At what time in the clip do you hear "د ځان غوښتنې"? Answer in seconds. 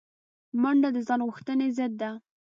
0.95-1.67